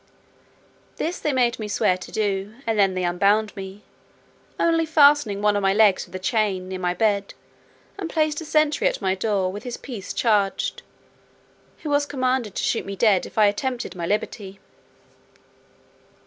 [0.95, 3.83] This they made me swear to do, and then they unbound me,
[4.59, 7.35] only fastening one of my legs with a chain, near my bed,
[7.99, 10.81] and placed a sentry at my door with his piece charged,
[11.83, 14.59] who was commanded to shoot me dead if I attempted my liberty.